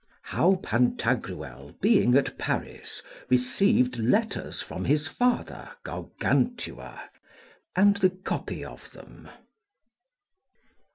How 0.23 0.55
Pantagruel, 0.63 1.75
being 1.79 2.17
at 2.17 2.35
Paris, 2.39 3.03
received 3.29 3.99
letters 3.99 4.59
from 4.59 4.85
his 4.85 5.05
father 5.05 5.69
Gargantua, 5.83 7.07
and 7.75 7.97
the 7.97 8.09
copy 8.09 8.65
of 8.65 8.91
them. 8.93 9.29